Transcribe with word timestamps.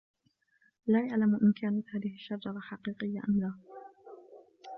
لا 0.87 1.07
يعلم 1.07 1.35
إن 1.35 1.53
كانت 1.53 1.85
هذه 1.95 2.13
الشجرة 2.13 2.59
حقيقية 2.59 3.19
أم 3.29 3.39
لا. 3.39 3.53